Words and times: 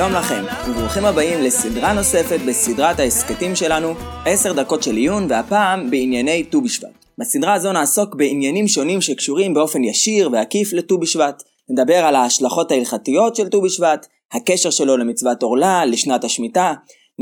שלום 0.00 0.12
לכם, 0.12 0.44
וברוכים 0.70 1.04
הבאים 1.04 1.42
לסדרה 1.42 1.92
נוספת 1.92 2.40
בסדרת 2.48 3.00
ההסכתים 3.00 3.56
שלנו, 3.56 3.94
עשר 4.26 4.52
דקות 4.52 4.82
של 4.82 4.96
עיון, 4.96 5.26
והפעם 5.30 5.90
בענייני 5.90 6.44
ט"ו 6.44 6.60
בשבט. 6.60 6.88
בסדרה 7.18 7.54
הזו 7.54 7.72
נעסוק 7.72 8.14
בעניינים 8.14 8.68
שונים 8.68 9.00
שקשורים 9.00 9.54
באופן 9.54 9.84
ישיר 9.84 10.30
ועקיף 10.32 10.72
לט"ו 10.72 10.98
בשבט. 10.98 11.42
נדבר 11.70 11.96
על 11.96 12.16
ההשלכות 12.16 12.72
ההלכתיות 12.72 13.36
של 13.36 13.48
ט"ו 13.48 13.62
בשבט, 13.62 14.06
הקשר 14.32 14.70
שלו 14.70 14.96
למצוות 14.96 15.42
עורלה, 15.42 15.84
לשנת 15.84 16.24
השמיטה. 16.24 16.72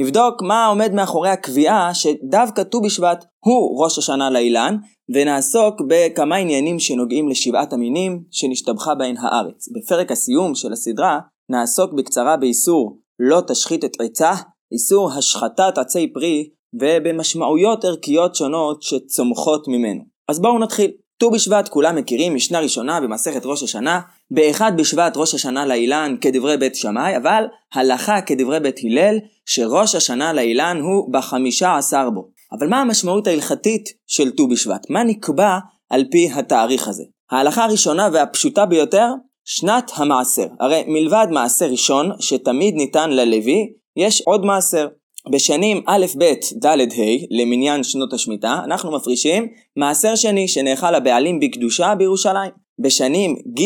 נבדוק 0.00 0.42
מה 0.42 0.66
עומד 0.66 0.94
מאחורי 0.94 1.30
הקביעה 1.30 1.94
שדווקא 1.94 2.62
ט"ו 2.62 2.80
בשבט 2.80 3.24
הוא 3.44 3.84
ראש 3.84 3.98
השנה 3.98 4.30
לאילן, 4.30 4.76
ונעסוק 5.14 5.74
בכמה 5.88 6.36
עניינים 6.36 6.78
שנוגעים 6.78 7.28
לשבעת 7.28 7.72
המינים 7.72 8.22
שנשתבחה 8.30 8.94
בהן 8.94 9.16
הארץ. 9.20 9.68
בפרק 9.68 10.12
הסיום 10.12 10.54
של 10.54 10.72
הסדרה 10.72 11.20
נעסוק 11.50 11.92
בקצרה 11.92 12.36
באיסור 12.36 12.98
לא 13.18 13.42
תשחית 13.46 13.84
את 13.84 14.00
עצה, 14.00 14.32
איסור 14.72 15.10
השחתת 15.12 15.78
עצי 15.78 16.12
פרי, 16.12 16.48
ובמשמעויות 16.80 17.84
ערכיות 17.84 18.34
שונות 18.34 18.82
שצומחות 18.82 19.68
ממנו. 19.68 20.02
אז 20.28 20.40
בואו 20.40 20.58
נתחיל. 20.58 20.90
ט"ו 21.18 21.30
בשבט 21.30 21.68
כולם 21.68 21.96
מכירים 21.96 22.34
משנה 22.34 22.60
ראשונה 22.60 23.00
במסכת 23.00 23.42
ראש 23.44 23.62
השנה, 23.62 24.00
באחד 24.30 24.72
בשבט 24.76 25.16
ראש 25.16 25.34
השנה 25.34 25.66
לאילן 25.66 26.16
כדברי 26.20 26.56
בית 26.56 26.74
שמאי, 26.74 27.16
אבל 27.16 27.44
הלכה 27.74 28.20
כדברי 28.20 28.60
בית 28.60 28.80
הלל, 28.84 29.18
שראש 29.46 29.94
השנה 29.94 30.32
לאילן 30.32 30.80
הוא 30.82 31.12
בחמישה 31.12 31.76
עשר 31.76 32.10
בו. 32.10 32.28
אבל 32.52 32.68
מה 32.68 32.80
המשמעות 32.80 33.26
ההלכתית 33.26 33.88
של 34.06 34.30
ט"ו 34.30 34.48
בשבט? 34.48 34.90
מה 34.90 35.04
נקבע 35.04 35.58
על 35.90 36.04
פי 36.10 36.30
התאריך 36.34 36.88
הזה? 36.88 37.02
ההלכה 37.30 37.64
הראשונה 37.64 38.08
והפשוטה 38.12 38.66
ביותר, 38.66 39.06
שנת 39.44 39.90
המעשר. 39.94 40.46
הרי 40.60 40.84
מלבד 40.86 41.26
מעשר 41.30 41.66
ראשון, 41.66 42.10
שתמיד 42.20 42.74
ניתן 42.74 43.10
ללוי, 43.10 43.72
יש 43.96 44.22
עוד 44.26 44.44
מעשר. 44.44 44.88
בשנים 45.30 45.82
א', 45.86 46.06
ב', 46.18 46.32
ד', 46.64 46.66
ה', 46.66 47.26
למניין 47.30 47.82
שנות 47.82 48.12
השמיטה, 48.12 48.60
אנחנו 48.64 48.92
מפרישים 48.92 49.46
מעשר 49.76 50.14
שני 50.14 50.48
שנאכל 50.48 50.94
הבעלים 50.94 51.40
בקדושה 51.40 51.94
בירושלים. 51.94 52.50
בשנים 52.78 53.36
ג', 53.58 53.62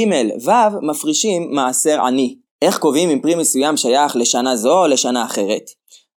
ו', 0.49 0.87
מפרישים 0.91 1.49
מעשר 1.51 2.01
עני. 2.01 2.37
איך 2.63 2.79
קובעים 2.79 3.11
אם 3.11 3.21
פרי 3.21 3.35
מסוים 3.35 3.77
שייך 3.77 4.17
לשנה 4.17 4.57
זו 4.57 4.83
או 4.83 4.87
לשנה 4.87 5.25
אחרת? 5.25 5.63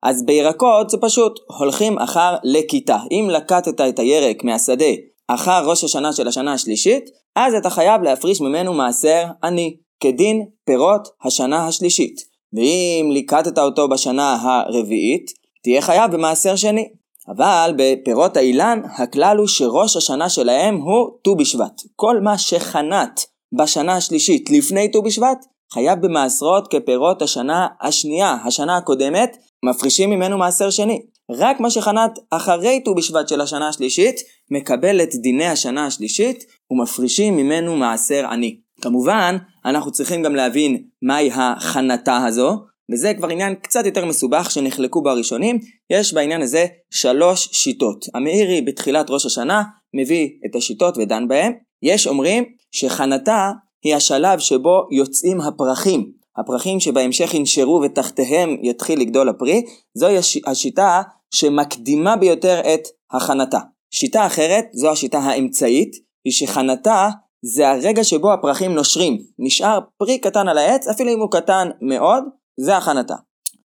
אז 0.03 0.27
בירקות 0.27 0.91
זה 0.91 0.97
פשוט, 1.01 1.41
הולכים 1.59 1.99
אחר 1.99 2.37
לכיתה. 2.45 2.99
אם 3.11 3.29
לקטת 3.31 3.81
את 3.81 3.99
הירק 3.99 4.45
מהשדה 4.45 4.93
אחר 5.29 5.71
ראש 5.71 5.85
השנה 5.85 6.13
של 6.13 6.29
השנה 6.29 6.53
השלישית, 6.53 7.11
אז 7.37 7.55
אתה 7.55 7.71
חייב 7.71 8.03
להפריש 8.03 8.41
ממנו 8.41 8.75
מעשר 8.75 9.25
עני, 9.45 9.77
כדין 10.01 10.47
פירות 10.67 11.09
השנה 11.25 11.67
השלישית. 11.67 12.34
ואם 12.55 13.11
ליקטת 13.13 13.59
אותו 13.59 13.89
בשנה 13.89 14.37
הרביעית, 14.43 15.31
תהיה 15.63 15.83
חייב 15.83 16.13
במעשר 16.13 16.57
שני. 16.57 16.89
אבל 17.29 17.75
בפירות 17.77 18.37
האילן, 18.37 18.81
הכלל 18.99 19.37
הוא 19.37 19.47
שראש 19.47 19.97
השנה 19.97 20.29
שלהם 20.29 20.77
הוא 20.77 21.11
ט"ו 21.25 21.37
בשבט. 21.37 21.83
כל 21.97 22.21
מה 22.21 22.39
שחנת 22.39 23.27
בשנה 23.59 23.97
השלישית 23.97 24.51
לפני 24.51 24.89
ט"ו 24.89 25.03
בשבט, 25.03 25.45
חייב 25.73 25.99
במעשרות 26.07 26.69
כפירות 26.69 27.23
השנה 27.23 27.67
השנייה, 27.81 28.37
השנה 28.45 28.77
הקודמת, 28.77 29.37
מפרישים 29.65 30.11
ממנו 30.11 30.39
מעשר 30.39 30.71
שני. 30.71 31.01
רק 31.31 31.61
מה 31.61 31.71
שחנת 31.71 32.19
אחרי 32.31 32.81
ט"ו 32.85 32.95
בשבט 32.95 33.29
של 33.29 33.41
השנה 33.41 33.69
השלישית, 33.69 34.17
מקבל 34.51 35.03
את 35.03 35.15
דיני 35.15 35.47
השנה 35.47 35.87
השלישית, 35.87 36.45
ומפרישים 36.71 37.37
ממנו 37.37 37.77
מעשר 37.77 38.27
עני. 38.31 38.57
כמובן, 38.85 39.37
אנחנו 39.65 39.93
צריכים 39.93 40.23
גם 40.23 40.35
להבין 40.35 40.83
מהי 41.03 41.31
החנתה 41.33 42.25
הזו, 42.27 42.57
וזה 42.93 43.15
כבר 43.15 43.29
עניין 43.29 43.55
קצת 43.55 43.87
יותר 43.87 44.05
מסובך 44.05 44.51
שנחלקו 44.51 45.03
בראשונים, 45.03 45.59
יש 45.91 46.15
בעניין 46.15 46.43
הזה 46.43 46.67
שלוש 46.91 47.49
שיטות. 47.53 48.05
המאירי 48.15 48.61
בתחילת 48.63 49.11
ראש 49.11 49.27
השנה 49.27 49.63
מביא 49.95 50.29
את 50.47 50.57
השיטות 50.57 50.99
ודן 50.99 51.29
בהם. 51.29 51.53
יש 51.83 52.07
אומרים 52.07 52.45
שחנתה 52.73 53.51
היא 53.85 53.95
השלב 53.95 54.39
שבו 54.39 54.81
יוצאים 54.93 55.41
הפרחים. 55.41 56.11
הפרחים 56.39 56.81
שבהמשך 56.81 57.35
ינשרו 57.35 57.81
ותחתיהם 57.85 58.57
יתחיל 58.63 59.01
לגדול 59.01 59.29
הפרי, 59.29 59.63
זוהי 59.95 60.17
השיטה 60.47 61.03
שמקדימה 61.35 62.17
ביותר 62.17 62.61
את 62.75 62.89
הכנתה. 63.13 63.59
שיטה 63.91 64.27
אחרת, 64.27 64.65
זו 64.73 64.91
השיטה 64.91 65.19
האמצעית, 65.19 65.91
היא 66.25 66.33
שחנתה 66.33 67.09
זה 67.47 67.69
הרגע 67.69 68.05
שבו 68.05 68.33
הפרחים 68.33 68.75
נושרים. 68.75 69.19
נשאר 69.39 69.79
פרי 69.99 70.19
קטן 70.19 70.49
על 70.49 70.59
העץ, 70.59 70.89
אפילו 70.89 71.13
אם 71.13 71.21
הוא 71.21 71.31
קטן 71.31 71.69
מאוד, 71.81 72.25
זה 72.61 72.77
הכנתה. 72.77 73.15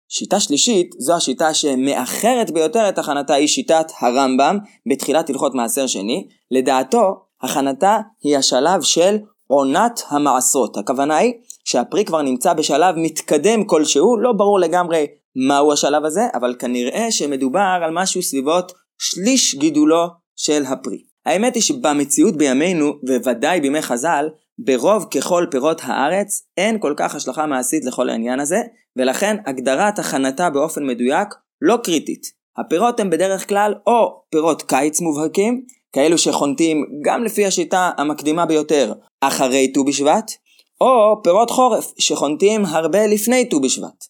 שיטה 0.08 0.40
שלישית, 0.40 0.94
זו 0.98 1.14
השיטה 1.14 1.54
שמאחרת 1.54 2.50
ביותר 2.50 2.88
את 2.88 2.98
הכנתה, 2.98 3.34
היא 3.34 3.48
שיטת 3.48 3.86
הרמב"ם 4.00 4.58
בתחילת 4.90 5.30
הלכות 5.30 5.54
מעשר 5.54 5.86
שני. 5.86 6.28
לדעתו, 6.50 7.24
הכנתה 7.42 7.98
היא 8.22 8.36
השלב 8.36 8.82
של 8.82 9.16
עונת 9.46 10.02
המעשרות. 10.08 10.76
הכוונה 10.76 11.16
היא 11.16 11.32
שהפרי 11.64 12.04
כבר 12.04 12.22
נמצא 12.22 12.52
בשלב 12.52 12.94
מתקדם 12.98 13.64
כלשהו, 13.64 14.16
לא 14.16 14.32
ברור 14.32 14.58
לגמרי 14.60 15.06
מהו 15.48 15.72
השלב 15.72 16.04
הזה, 16.04 16.22
אבל 16.34 16.54
כנראה 16.58 17.10
שמדובר 17.10 17.78
על 17.84 17.90
משהו 17.92 18.22
סביבות 18.22 18.72
שליש 18.98 19.54
גידולו 19.54 20.06
של 20.36 20.64
הפרי. 20.66 21.07
האמת 21.28 21.54
היא 21.54 21.62
שבמציאות 21.62 22.36
בימינו, 22.36 22.92
וודאי 23.24 23.60
בימי 23.60 23.82
חז"ל, 23.82 24.28
ברוב 24.58 25.06
ככל 25.14 25.46
פירות 25.50 25.80
הארץ 25.84 26.42
אין 26.56 26.78
כל 26.80 26.94
כך 26.96 27.14
השלכה 27.14 27.46
מעשית 27.46 27.84
לכל 27.84 28.08
העניין 28.08 28.40
הזה, 28.40 28.58
ולכן 28.96 29.36
הגדרת 29.46 29.98
הכנתה 29.98 30.50
באופן 30.50 30.86
מדויק 30.86 31.28
לא 31.62 31.78
קריטית. 31.84 32.22
הפירות 32.58 33.00
הם 33.00 33.10
בדרך 33.10 33.48
כלל 33.48 33.74
או 33.86 34.22
פירות 34.30 34.62
קיץ 34.62 35.00
מובהקים, 35.00 35.62
כאלו 35.92 36.18
שחונטים 36.18 36.86
גם 37.04 37.24
לפי 37.24 37.46
השיטה 37.46 37.90
המקדימה 37.98 38.46
ביותר 38.46 38.92
אחרי 39.20 39.72
ט"ו 39.72 39.84
בשבט, 39.84 40.32
או 40.80 41.22
פירות 41.22 41.50
חורף 41.50 41.92
שחונטים 41.98 42.64
הרבה 42.64 43.06
לפני 43.06 43.48
ט"ו 43.48 43.60
בשבט. 43.60 44.04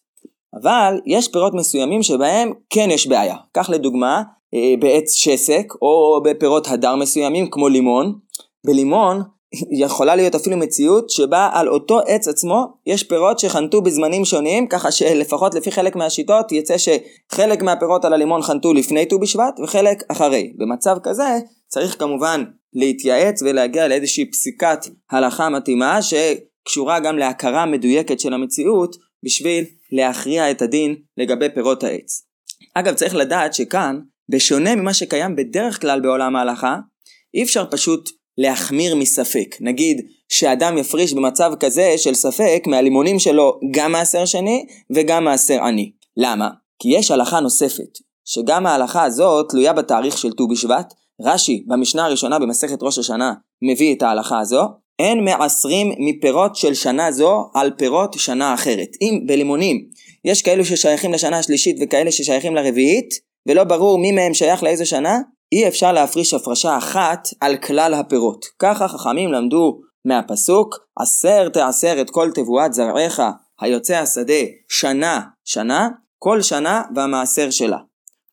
אבל 0.61 0.99
יש 1.05 1.27
פירות 1.27 1.53
מסוימים 1.53 2.03
שבהם 2.03 2.53
כן 2.69 2.87
יש 2.91 3.07
בעיה. 3.07 3.35
כך 3.53 3.69
לדוגמה, 3.69 4.23
בעץ 4.79 5.13
שסק 5.13 5.73
או 5.81 6.21
בפירות 6.23 6.67
הדר 6.67 6.95
מסוימים 6.95 7.49
כמו 7.49 7.69
לימון. 7.69 8.13
בלימון 8.65 9.21
יכולה 9.85 10.15
להיות 10.15 10.35
אפילו 10.35 10.57
מציאות 10.57 11.09
שבה 11.09 11.49
על 11.53 11.69
אותו 11.69 11.99
עץ 11.99 12.27
עצמו 12.27 12.65
יש 12.85 13.03
פירות 13.03 13.39
שחנתו 13.39 13.81
בזמנים 13.81 14.25
שונים 14.25 14.67
ככה 14.67 14.91
שלפחות 14.91 15.55
לפי 15.55 15.71
חלק 15.71 15.95
מהשיטות 15.95 16.51
יצא 16.51 16.75
שחלק 16.77 17.61
מהפירות 17.61 18.05
על 18.05 18.13
הלימון 18.13 18.41
חנתו 18.41 18.73
לפני 18.73 19.05
ט"ו 19.05 19.19
בשבט 19.19 19.59
וחלק 19.63 20.03
אחרי. 20.07 20.53
במצב 20.57 20.97
כזה 21.03 21.39
צריך 21.67 21.99
כמובן 21.99 22.43
להתייעץ 22.73 23.41
ולהגיע 23.41 23.87
לאיזושהי 23.87 24.31
פסיקת 24.31 24.79
הלכה 25.11 25.49
מתאימה 25.49 25.99
שקשורה 26.01 26.99
גם 26.99 27.17
להכרה 27.17 27.65
מדויקת 27.65 28.19
של 28.19 28.33
המציאות 28.33 28.95
בשביל 29.23 29.65
להכריע 29.91 30.51
את 30.51 30.61
הדין 30.61 30.95
לגבי 31.17 31.49
פירות 31.53 31.83
העץ. 31.83 32.25
אגב 32.73 32.93
צריך 32.93 33.15
לדעת 33.15 33.53
שכאן 33.53 33.99
בשונה 34.29 34.75
ממה 34.75 34.93
שקיים 34.93 35.35
בדרך 35.35 35.81
כלל 35.81 35.99
בעולם 35.99 36.35
ההלכה 36.35 36.77
אי 37.33 37.43
אפשר 37.43 37.65
פשוט 37.71 38.09
להחמיר 38.37 38.95
מספק. 38.95 39.55
נגיד 39.61 40.01
שאדם 40.29 40.77
יפריש 40.77 41.13
במצב 41.13 41.51
כזה 41.59 41.93
של 41.97 42.13
ספק 42.13 42.63
מהלימונים 42.67 43.19
שלו 43.19 43.59
גם 43.71 43.91
מעשר 43.91 44.25
שני 44.25 44.65
וגם 44.89 45.23
מעשר 45.23 45.63
עני. 45.63 45.91
למה? 46.17 46.49
כי 46.79 46.89
יש 46.89 47.11
הלכה 47.11 47.39
נוספת, 47.39 47.97
שגם 48.25 48.65
ההלכה 48.65 49.03
הזאת 49.03 49.49
תלויה 49.49 49.73
בתאריך 49.73 50.17
של 50.17 50.33
ט"ו 50.33 50.47
בשבט. 50.47 50.93
רש"י 51.21 51.63
במשנה 51.67 52.05
הראשונה 52.05 52.39
במסכת 52.39 52.83
ראש 52.83 52.99
השנה 52.99 53.33
מביא 53.61 53.95
את 53.95 54.01
ההלכה 54.01 54.39
הזו. 54.39 54.61
אין 54.99 55.25
מעשרים 55.25 55.91
מפירות 55.99 56.55
של 56.55 56.73
שנה 56.73 57.11
זו 57.11 57.49
על 57.53 57.71
פירות 57.77 58.13
שנה 58.13 58.53
אחרת. 58.53 58.89
אם 59.01 59.19
בלימונים 59.25 59.85
יש 60.25 60.41
כאלו 60.41 60.65
ששייכים 60.65 61.13
לשנה 61.13 61.37
השלישית 61.37 61.77
וכאלה 61.81 62.11
ששייכים 62.11 62.55
לרביעית, 62.55 63.09
ולא 63.47 63.63
ברור 63.63 63.97
מי 63.99 64.11
מהם 64.11 64.33
שייך 64.33 64.63
לאיזה 64.63 64.85
שנה, 64.85 65.19
אי 65.51 65.67
אפשר 65.67 65.91
להפריש 65.91 66.33
הפרשה 66.33 66.77
אחת 66.77 67.27
על 67.41 67.57
כלל 67.57 67.93
הפירות. 67.93 68.45
ככה 68.59 68.87
חכמים 68.87 69.31
למדו 69.31 69.79
מהפסוק, 70.05 70.75
עשר 70.99 71.49
תעשר 71.49 72.01
את 72.01 72.09
כל 72.09 72.31
תבואת 72.35 72.73
זרעך 72.73 73.19
היוצא 73.61 73.95
השדה 73.95 74.43
שנה 74.69 75.21
שנה, 75.45 75.89
כל 76.19 76.41
שנה 76.41 76.81
והמעשר 76.95 77.49
שלה. 77.49 77.77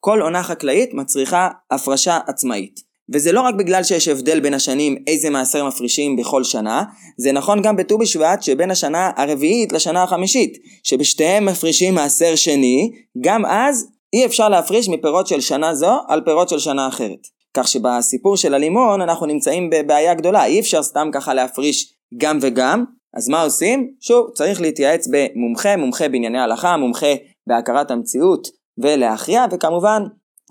כל 0.00 0.20
עונה 0.20 0.42
חקלאית 0.42 0.94
מצריכה 0.94 1.48
הפרשה 1.70 2.18
עצמאית. 2.26 2.86
וזה 3.14 3.32
לא 3.32 3.40
רק 3.40 3.54
בגלל 3.54 3.82
שיש 3.82 4.08
הבדל 4.08 4.40
בין 4.40 4.54
השנים 4.54 4.96
איזה 5.06 5.30
מעשר 5.30 5.66
מפרישים 5.66 6.16
בכל 6.16 6.44
שנה, 6.44 6.82
זה 7.18 7.32
נכון 7.32 7.62
גם 7.62 7.76
בט"ו 7.76 7.98
בשבט 7.98 8.42
שבין 8.42 8.70
השנה 8.70 9.10
הרביעית 9.16 9.72
לשנה 9.72 10.02
החמישית, 10.02 10.58
שבשתיהם 10.82 11.46
מפרישים 11.46 11.94
מעשר 11.94 12.34
שני, 12.34 12.90
גם 13.20 13.46
אז 13.46 13.88
אי 14.16 14.26
אפשר 14.26 14.48
להפריש 14.48 14.88
מפירות 14.88 15.26
של 15.26 15.40
שנה 15.40 15.74
זו 15.74 15.98
על 16.08 16.20
פירות 16.24 16.48
של 16.48 16.58
שנה 16.58 16.88
אחרת. 16.88 17.26
כך 17.54 17.68
שבסיפור 17.68 18.36
של 18.36 18.54
הלימון 18.54 19.00
אנחנו 19.00 19.26
נמצאים 19.26 19.70
בבעיה 19.70 20.14
גדולה, 20.14 20.44
אי 20.44 20.60
אפשר 20.60 20.82
סתם 20.82 21.08
ככה 21.12 21.34
להפריש 21.34 21.94
גם 22.16 22.38
וגם, 22.42 22.84
אז 23.16 23.28
מה 23.28 23.42
עושים? 23.42 23.90
שוב, 24.00 24.30
צריך 24.34 24.60
להתייעץ 24.60 25.08
במומחה, 25.10 25.76
מומחה 25.76 26.08
בענייני 26.08 26.38
הלכה, 26.38 26.76
מומחה 26.76 27.14
בהכרת 27.46 27.90
המציאות 27.90 28.48
ולהכריע, 28.78 29.44
וכמובן, 29.50 30.02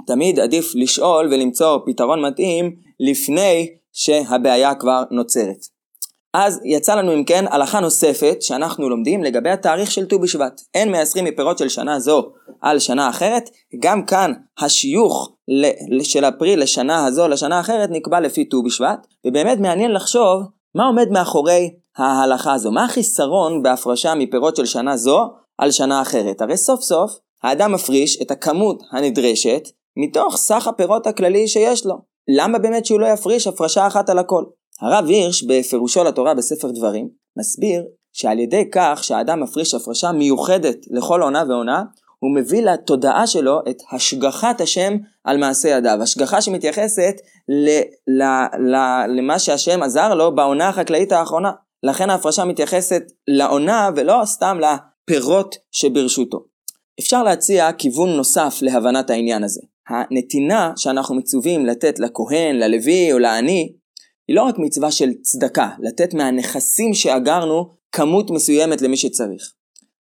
תמיד 0.08 0.40
עדיף 0.40 0.72
לשאול 0.76 1.28
ולמצוא 1.34 1.80
פתרון 1.86 2.26
מתאים 2.26 2.76
לפני 3.00 3.68
שהבעיה 3.94 4.76
כבר 4.76 5.04
נוצרת. 5.12 5.75
אז 6.38 6.60
יצא 6.66 6.96
לנו 6.96 7.14
אם 7.14 7.24
כן 7.24 7.46
הלכה 7.50 7.80
נוספת 7.80 8.42
שאנחנו 8.42 8.90
לומדים 8.90 9.24
לגבי 9.24 9.50
התאריך 9.50 9.92
של 9.92 10.06
ט"ו 10.06 10.20
בשבט. 10.20 10.62
אין 10.74 10.92
מייסרים 10.92 11.26
מפירות 11.26 11.58
של 11.58 11.70
שנה 11.70 12.00
זו 12.00 12.30
על 12.62 12.80
שנה 12.80 13.10
אחרת, 13.10 13.50
גם 13.80 14.06
כאן 14.06 14.34
השיוך 14.60 15.32
של 16.04 16.26
הפרי 16.26 16.56
לשנה 16.56 17.06
הזו 17.06 17.28
לשנה 17.28 17.60
אחרת 17.60 17.90
נקבע 17.92 18.20
לפי 18.20 18.46
ט"ו 18.46 18.64
בשבט, 18.64 19.08
ובאמת 19.28 19.60
מעניין 19.60 19.92
לחשוב 19.92 20.44
מה 20.76 20.86
עומד 20.86 21.10
מאחורי 21.12 21.74
ההלכה 21.98 22.54
הזו, 22.54 22.72
מה 22.72 22.86
החיסרון 22.86 23.64
בהפרשה 23.64 24.16
מפירות 24.16 24.56
של 24.56 24.66
שנה 24.66 24.98
זו 24.98 25.30
על 25.58 25.72
שנה 25.72 26.02
אחרת. 26.02 26.42
הרי 26.42 26.58
סוף 26.58 26.82
סוף 26.82 27.18
האדם 27.44 27.72
מפריש 27.72 28.22
את 28.22 28.32
הכמות 28.32 28.84
הנדרשת 28.92 29.64
מתוך 29.98 30.38
סך 30.38 30.68
הפירות 30.68 31.08
הכללי 31.08 31.48
שיש 31.48 31.86
לו. 31.86 31.96
למה 32.38 32.60
באמת 32.60 32.86
שהוא 32.86 33.00
לא 33.00 33.06
יפריש 33.06 33.48
הפרשה 33.48 33.88
אחת 33.88 34.10
על 34.10 34.20
הכל? 34.20 34.44
הרב 34.82 35.06
הירש 35.08 35.44
בפירושו 35.44 36.04
לתורה 36.04 36.34
בספר 36.34 36.72
דברים 36.72 37.10
מסביר 37.38 37.84
שעל 38.14 38.40
ידי 38.40 38.64
כך 38.72 39.00
שהאדם 39.04 39.44
מפריש 39.44 39.74
הפרשה 39.74 40.12
מיוחדת 40.12 40.78
לכל 40.92 41.22
עונה 41.22 41.44
ועונה 41.50 41.84
הוא 42.20 42.36
מביא 42.36 42.62
לתודעה 42.62 43.28
שלו 43.28 43.60
את 43.70 43.78
השגחת 43.92 44.62
השם 44.62 44.98
על 45.24 45.38
מעשה 45.38 45.70
ידיו, 45.70 45.98
השגחה 46.02 46.42
שמתייחסת 46.42 47.16
ל, 47.50 47.80
ל, 48.08 48.24
ל, 48.72 48.76
למה 49.18 49.40
שהשם 49.40 49.84
עזר 49.84 50.14
לו 50.14 50.36
בעונה 50.36 50.70
החקלאית 50.70 51.12
האחרונה. 51.12 51.52
לכן 51.84 52.10
ההפרשה 52.10 52.46
מתייחסת 52.46 53.04
לעונה 53.28 53.90
ולא 53.96 54.22
סתם 54.26 54.58
לפירות 54.60 55.56
שברשותו. 55.72 56.40
אפשר 57.00 57.24
להציע 57.24 57.72
כיוון 57.72 58.10
נוסף 58.10 58.58
להבנת 58.62 59.10
העניין 59.10 59.44
הזה. 59.44 59.62
הנתינה 59.90 60.72
שאנחנו 60.76 61.16
מצווים 61.16 61.66
לתת 61.66 62.00
לכהן, 62.00 62.56
ללוי 62.56 63.14
או 63.14 63.20
לעני, 63.20 63.74
היא 64.28 64.36
לא 64.36 64.44
רק 64.44 64.58
מצווה 64.58 64.92
של 64.92 65.10
צדקה, 65.22 65.70
לתת 65.80 66.14
מהנכסים 66.14 66.94
שאגרנו 66.94 67.70
כמות 67.92 68.32
מסוימת 68.32 68.82
למי 68.82 68.98
שצריך. 68.98 69.52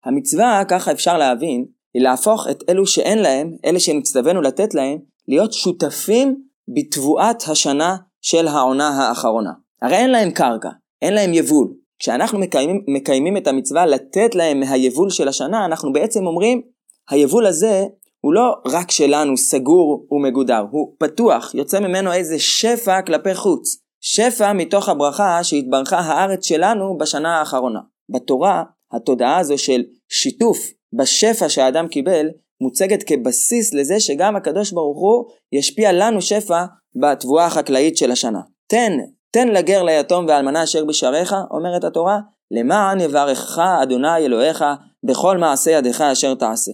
המצווה, 0.06 0.64
ככה 0.68 0.92
אפשר 0.92 1.18
להבין, 1.18 1.66
היא 1.94 2.02
להפוך 2.02 2.48
את 2.52 2.64
אלו 2.70 2.88
שאין 2.88 3.20
להם, 3.20 3.52
אלה 3.66 3.80
שנצטווינו 3.80 4.42
לתת 4.42 4.74
להם, 4.74 4.98
להיות 5.28 5.54
שותפים 5.54 6.36
בתבואת 6.76 7.44
השנה 7.48 7.96
של 8.22 8.48
העונה 8.48 8.90
האחרונה. 8.90 9.52
הרי 9.82 9.96
אין 9.96 10.12
להם 10.12 10.32
קרקע, 10.32 10.70
אין 11.02 11.14
להם 11.14 11.34
יבול. 11.34 11.74
כשאנחנו 12.00 12.40
מקיימים, 12.40 12.84
מקיימים 12.88 13.38
את 13.38 13.48
המצווה 13.48 13.86
לתת 13.86 14.36
להם 14.36 14.60
מהיבול 14.60 15.10
של 15.10 15.28
השנה, 15.28 15.66
אנחנו 15.66 15.94
בעצם 15.94 16.28
אומרים, 16.28 16.62
היבול 17.10 17.46
הזה 17.46 17.86
הוא 18.20 18.34
לא 18.34 18.56
רק 18.66 18.92
שלנו 18.92 19.38
סגור 19.38 20.08
ומגודר, 20.12 20.66
הוא 20.72 20.96
פתוח, 21.00 21.56
יוצא 21.56 21.80
ממנו 21.80 22.14
איזה 22.14 22.40
שפע 22.40 23.02
כלפי 23.02 23.36
חוץ. 23.36 23.83
שפע 24.06 24.54
מתוך 24.54 24.90
הברכה 24.90 25.44
שהתברכה 25.44 26.00
הארץ 26.00 26.46
שלנו 26.46 26.98
בשנה 26.98 27.40
האחרונה. 27.40 27.80
בתורה, 28.10 28.64
התודעה 28.92 29.38
הזו 29.38 29.58
של 29.58 29.84
שיתוף 30.10 30.58
בשפע 30.98 31.50
שהאדם 31.50 31.88
קיבל, 31.88 32.28
מוצגת 32.62 33.04
כבסיס 33.04 33.74
לזה 33.74 34.00
שגם 34.00 34.36
הקדוש 34.36 34.72
ברוך 34.72 35.00
הוא 35.00 35.26
ישפיע 35.52 35.92
לנו 35.92 36.22
שפע 36.22 36.66
בתבואה 37.02 37.46
החקלאית 37.46 37.98
של 37.98 38.12
השנה. 38.12 38.40
תן, 38.68 38.92
תן 39.32 39.48
לגר 39.48 39.84
ליתום 39.84 40.26
ואלמנה 40.28 40.64
אשר 40.64 40.86
בשעריך, 40.86 41.36
אומרת 41.52 41.84
התורה, 41.84 42.20
למען 42.52 43.00
יברכך 43.00 43.62
אדוני 43.84 44.18
אלוהיך 44.18 44.66
בכל 45.04 45.38
מעשה 45.38 45.72
ידיך 45.72 46.02
אשר 46.02 46.36
תעשה. 46.36 46.72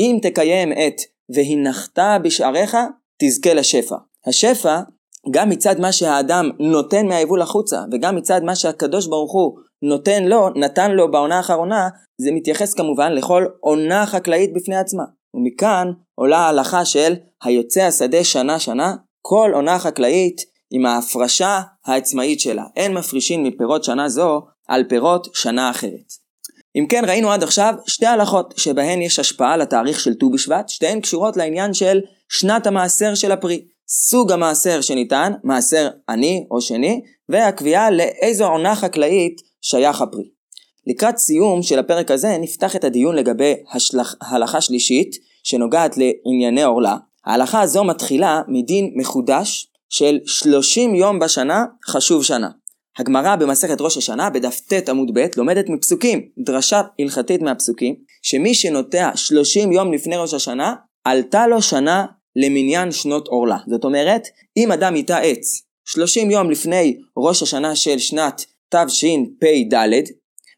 אם 0.00 0.18
תקיים 0.22 0.72
את 0.72 1.00
והנחת 1.34 1.98
בשעריך, 2.22 2.76
תזכה 3.18 3.54
לשפע. 3.54 3.96
השפע, 4.26 4.80
גם 5.30 5.48
מצד 5.48 5.80
מה 5.80 5.92
שהאדם 5.92 6.50
נותן 6.58 7.06
מהיבול 7.06 7.42
החוצה, 7.42 7.80
וגם 7.92 8.16
מצד 8.16 8.42
מה 8.44 8.56
שהקדוש 8.56 9.06
ברוך 9.06 9.32
הוא 9.32 9.58
נותן 9.82 10.24
לו, 10.24 10.48
נתן 10.56 10.90
לו 10.90 11.10
בעונה 11.10 11.36
האחרונה, 11.36 11.88
זה 12.20 12.30
מתייחס 12.32 12.74
כמובן 12.74 13.12
לכל 13.12 13.46
עונה 13.60 14.06
חקלאית 14.06 14.52
בפני 14.54 14.76
עצמה. 14.76 15.04
ומכאן 15.34 15.92
עולה 16.14 16.38
ההלכה 16.38 16.84
של 16.84 17.14
היוצא 17.42 17.80
השדה 17.80 18.24
שנה 18.24 18.58
שנה, 18.58 18.94
כל 19.22 19.50
עונה 19.54 19.78
חקלאית 19.78 20.40
עם 20.70 20.86
ההפרשה 20.86 21.60
העצמאית 21.86 22.40
שלה. 22.40 22.64
אין 22.76 22.94
מפרישים 22.94 23.44
מפירות 23.44 23.84
שנה 23.84 24.08
זו 24.08 24.42
על 24.68 24.84
פירות 24.88 25.28
שנה 25.34 25.70
אחרת. 25.70 26.12
אם 26.76 26.86
כן 26.88 27.04
ראינו 27.06 27.32
עד 27.32 27.42
עכשיו 27.42 27.74
שתי 27.86 28.06
הלכות 28.06 28.54
שבהן 28.56 29.02
יש 29.02 29.18
השפעה 29.18 29.56
לתאריך 29.56 30.00
של 30.00 30.14
ט"ו 30.14 30.30
בשבט, 30.30 30.68
שתיהן 30.68 31.00
קשורות 31.00 31.36
לעניין 31.36 31.74
של 31.74 32.00
שנת 32.28 32.66
המעשר 32.66 33.14
של 33.14 33.32
הפרי. 33.32 33.64
סוג 33.88 34.32
המעשר 34.32 34.80
שניתן, 34.80 35.32
מעשר 35.44 35.88
עני 36.08 36.46
או 36.50 36.60
שני, 36.60 37.00
והקביעה 37.28 37.90
לאיזו 37.90 38.46
עונה 38.46 38.76
חקלאית 38.76 39.40
שייך 39.60 40.00
הפרי. 40.00 40.24
לקראת 40.86 41.18
סיום 41.18 41.62
של 41.62 41.78
הפרק 41.78 42.10
הזה 42.10 42.36
נפתח 42.40 42.76
את 42.76 42.84
הדיון 42.84 43.16
לגבי 43.16 43.54
השלח... 43.72 44.14
הלכה 44.22 44.60
שלישית 44.60 45.16
שנוגעת 45.42 45.96
לענייני 45.96 46.62
עורלה. 46.62 46.96
ההלכה 47.26 47.60
הזו 47.60 47.84
מתחילה 47.84 48.40
מדין 48.48 48.92
מחודש 48.96 49.66
של 49.88 50.18
30 50.26 50.94
יום 50.94 51.18
בשנה 51.18 51.64
חשוב 51.86 52.24
שנה. 52.24 52.48
הגמרא 52.98 53.36
במסכת 53.36 53.80
ראש 53.80 53.96
השנה 53.96 54.30
בדף 54.30 54.60
ט 54.60 54.88
עמוד 54.88 55.10
ב 55.14 55.26
לומדת 55.36 55.68
מפסוקים, 55.68 56.20
דרשה 56.38 56.82
הלכתית 57.00 57.42
מהפסוקים, 57.42 57.94
שמי 58.22 58.54
שנוטע 58.54 59.10
30 59.14 59.72
יום 59.72 59.92
לפני 59.92 60.16
ראש 60.16 60.34
השנה, 60.34 60.74
עלתה 61.04 61.46
לו 61.46 61.62
שנה 61.62 62.06
למניין 62.36 62.92
שנות 62.92 63.28
עורלה. 63.28 63.56
זאת 63.66 63.84
אומרת, 63.84 64.28
אם 64.56 64.72
אדם 64.72 64.96
ייטע 64.96 65.18
עץ 65.18 65.62
30 65.84 66.30
יום 66.30 66.50
לפני 66.50 66.96
ראש 67.16 67.42
השנה 67.42 67.76
של 67.76 67.98
שנת 67.98 68.44
תשפ"ד, 68.68 70.02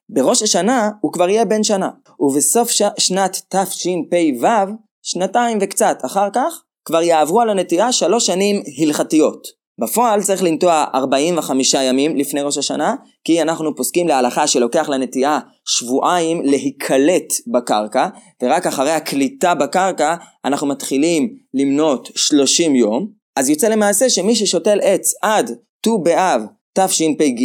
בראש 0.09 0.43
השנה 0.43 0.91
הוא 1.01 1.13
כבר 1.13 1.29
יהיה 1.29 1.45
בן 1.45 1.63
שנה, 1.63 1.91
ובסוף 2.21 2.71
ש... 2.71 2.83
שנת 2.99 3.41
תשפ"ו, 3.49 4.73
שנתיים 5.03 5.59
וקצת 5.61 5.99
אחר 6.05 6.29
כך, 6.35 6.63
כבר 6.85 7.03
יעברו 7.03 7.41
על 7.41 7.51
הנטיעה 7.51 7.93
שלוש 7.93 8.27
שנים 8.27 8.63
הלכתיות. 8.83 9.64
בפועל 9.81 10.23
צריך 10.23 10.43
לנטוע 10.43 10.85
45 10.95 11.75
ימים 11.75 12.17
לפני 12.17 12.43
ראש 12.43 12.59
השנה, 12.59 12.95
כי 13.25 13.43
אנחנו 13.43 13.77
פוסקים 13.77 14.09
להלכה 14.09 14.47
שלוקח 14.47 14.89
לנטיעה 14.89 15.41
שבועיים 15.67 16.43
להיקלט 16.43 17.33
בקרקע, 17.53 18.09
ורק 18.43 18.67
אחרי 18.67 18.91
הקליטה 18.91 19.55
בקרקע 19.55 20.15
אנחנו 20.45 20.67
מתחילים 20.67 21.29
למנות 21.55 22.09
30 22.15 22.75
יום, 22.75 23.09
אז 23.37 23.51
יוצא 23.51 23.69
למעשה 23.69 24.11
שמי 24.11 24.37
ששותל 24.37 24.79
עץ 24.83 25.13
עד 25.23 25.51
ט"ו 25.81 25.99
באב 25.99 26.43
תשפ"ג, 26.73 27.43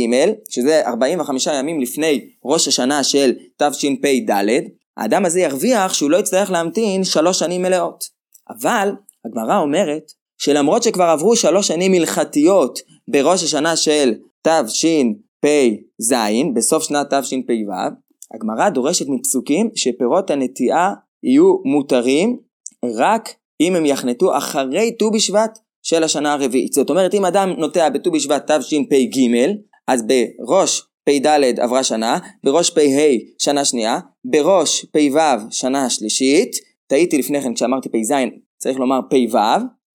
שזה 0.49 0.87
45 0.87 1.47
ימים 1.47 1.79
לפני 1.79 2.29
ראש 2.45 2.67
השנה 2.67 3.03
של 3.03 3.33
תשפ"ד, 3.57 4.31
האדם 4.97 5.25
הזה 5.25 5.39
ירוויח 5.39 5.93
שהוא 5.93 6.09
לא 6.09 6.17
יצטרך 6.17 6.51
להמתין 6.51 7.03
שלוש 7.03 7.39
שנים 7.39 7.61
מלאות. 7.61 8.03
אבל 8.49 8.91
הגמרא 9.25 9.57
אומרת 9.57 10.11
שלמרות 10.41 10.83
שכבר 10.83 11.03
עברו 11.03 11.35
שלוש 11.35 11.67
שנים 11.67 11.93
הלכתיות 11.93 12.79
בראש 13.07 13.43
השנה 13.43 13.75
של 13.75 14.13
תשפ"ז, 14.47 16.13
בסוף 16.55 16.83
שנת 16.83 17.13
תשפ"ו, 17.13 17.73
הגמרא 18.35 18.69
דורשת 18.69 19.05
מפסוקים 19.09 19.69
שפירות 19.75 20.29
הנטיעה 20.29 20.93
יהיו 21.23 21.55
מותרים 21.65 22.37
רק 22.85 23.29
אם 23.61 23.75
הם 23.75 23.85
יחנתו 23.85 24.37
אחרי 24.37 24.91
ט"ו 24.99 25.11
בשבט 25.11 25.59
של 25.83 26.03
השנה 26.03 26.33
הרביעית. 26.33 26.73
זאת 26.73 26.89
אומרת, 26.89 27.13
אם 27.13 27.25
אדם 27.25 27.49
נוטע 27.49 27.89
בט"ו 27.89 28.11
בשבט 28.11 28.51
תשפ"ג, 28.51 29.19
אז 29.87 30.03
בראש 30.07 30.81
פ"ד 31.05 31.59
עברה 31.59 31.83
שנה, 31.83 32.19
בראש 32.43 32.69
פ"ה 32.69 32.81
שנה 33.37 33.65
שנייה, 33.65 33.99
בראש 34.25 34.85
פ"ו 34.85 35.19
שנה 35.51 35.89
שלישית, 35.89 36.51
טעיתי 36.87 37.17
לפני 37.17 37.41
כן 37.41 37.53
כשאמרתי 37.53 37.89
פ"ז, 37.89 38.13
צריך 38.57 38.79
לומר 38.79 38.99
פ"ו, 39.09 39.37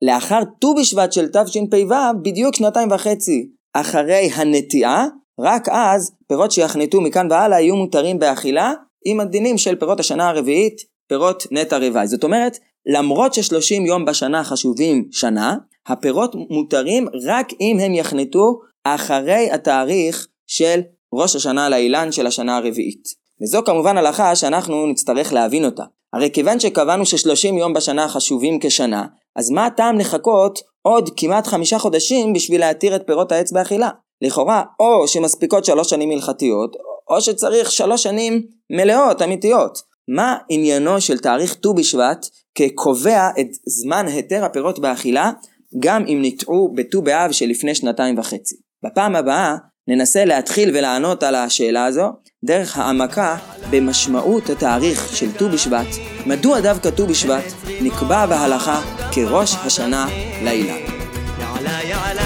לאחר 0.03 0.41
ט"ו 0.61 0.75
בשבט 0.75 1.13
של 1.13 1.29
תשפ"ו, 1.29 1.95
בדיוק 2.23 2.55
שנתיים 2.55 2.93
וחצי 2.93 3.49
אחרי 3.73 4.31
הנטיעה, 4.35 5.07
רק 5.41 5.69
אז 5.69 6.13
פירות 6.29 6.53
שיחנתו 6.53 7.01
מכאן 7.01 7.27
והלאה 7.31 7.61
יהיו 7.61 7.77
מותרים 7.77 8.19
באכילה 8.19 8.73
עם 9.05 9.21
הדינים 9.21 9.59
של 9.59 9.77
פירות 9.77 10.01
השנה 10.01 10.29
הרביעית, 10.29 10.77
פירות 11.09 11.47
נטע 11.51 11.79
רוואי. 11.79 12.09
זאת 12.09 12.25
אומרת, 12.25 12.59
למרות 12.87 13.35
ששלושים 13.35 13.87
יום 13.87 14.05
בשנה 14.05 14.45
חשובים 14.45 15.09
שנה, 15.11 15.57
הפירות 15.87 16.35
מותרים 16.51 17.07
רק 17.27 17.53
אם 17.61 17.79
הם 17.81 17.95
יחנתו 17.95 18.61
אחרי 18.85 19.51
התאריך 19.51 20.27
של 20.47 20.81
ראש 21.15 21.37
השנה 21.37 21.69
לאילן 21.69 22.13
של 22.13 22.27
השנה 22.27 22.57
הרביעית. 22.57 23.09
וזו 23.43 23.63
כמובן 23.65 23.99
הלכה 23.99 24.37
שאנחנו 24.37 24.87
נצטרך 24.87 25.33
להבין 25.33 25.65
אותה. 25.65 25.85
הרי 26.13 26.31
כיוון 26.33 26.61
שקבענו 26.61 27.07
ששלושים 27.07 27.59
יום 27.59 27.73
בשנה 27.73 28.09
חשובים 28.09 28.59
כשנה, 28.61 29.07
אז 29.37 29.51
מה 29.51 29.67
הטעם 29.67 29.99
לחכות 29.99 30.61
עוד 30.83 31.11
כמעט 31.17 31.47
חמישה 31.47 31.79
חודשים 31.79 32.33
בשביל 32.33 32.61
להתיר 32.61 32.97
את 32.97 33.03
פירות 33.07 33.33
העץ 33.33 33.53
באכילה? 33.53 33.89
לכאורה, 34.23 34.63
או 34.81 35.09
שמספיקות 35.09 35.65
שלוש 35.65 35.91
שנים 35.91 36.11
הלכתיות, 36.11 36.77
או 37.11 37.21
שצריך 37.21 37.73
שלוש 37.73 38.03
שנים 38.03 38.43
מלאות, 38.71 39.23
אמיתיות. 39.23 39.79
מה 40.09 40.37
עניינו 40.49 41.01
של 41.01 41.19
תאריך 41.19 41.55
ט"ו 41.55 41.75
בשבט 41.75 42.27
כקובע 42.55 43.29
את 43.41 43.47
זמן 43.67 44.07
היתר 44.09 44.45
הפירות 44.45 44.79
באכילה, 44.79 45.31
גם 45.79 46.05
אם 46.07 46.19
ניטעו 46.23 46.73
בט"ו 46.75 47.03
באב 47.03 47.33
שלפני 47.33 47.75
שנתיים 47.75 48.19
וחצי? 48.19 48.55
בפעם 48.85 49.17
הבאה 49.17 49.57
ננסה 49.89 50.25
להתחיל 50.25 50.71
ולענות 50.75 51.23
על 51.23 51.35
השאלה 51.35 51.85
הזו 51.85 52.13
דרך 52.45 52.79
העמקה 52.79 53.37
במשמעות 53.71 54.51
התאריך 54.51 55.17
של 55.17 55.33
ט"ו 55.33 55.49
בשבט, 55.49 55.87
מדוע 56.27 56.61
דווקא 56.61 56.91
ט"ו 56.91 57.07
בשבט? 57.07 57.45
נקבע 57.81 58.27
בהלכה 58.27 58.81
כראש 59.13 59.55
השנה 59.55 60.07
לאילן. 60.45 62.24